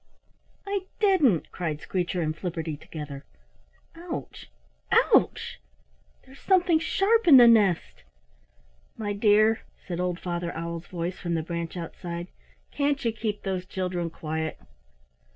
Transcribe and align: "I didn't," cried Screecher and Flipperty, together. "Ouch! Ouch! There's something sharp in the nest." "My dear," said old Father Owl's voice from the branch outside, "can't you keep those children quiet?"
"I 0.65 0.87
didn't," 0.99 1.51
cried 1.51 1.79
Screecher 1.79 2.23
and 2.23 2.35
Flipperty, 2.35 2.75
together. 2.75 3.23
"Ouch! 3.93 4.49
Ouch! 4.91 5.59
There's 6.25 6.39
something 6.39 6.79
sharp 6.79 7.27
in 7.27 7.37
the 7.37 7.47
nest." 7.47 8.01
"My 8.97 9.13
dear," 9.13 9.61
said 9.85 9.99
old 9.99 10.19
Father 10.19 10.51
Owl's 10.55 10.87
voice 10.87 11.19
from 11.19 11.35
the 11.35 11.43
branch 11.43 11.77
outside, 11.77 12.29
"can't 12.71 13.05
you 13.05 13.11
keep 13.11 13.43
those 13.43 13.67
children 13.67 14.09
quiet?" 14.09 14.57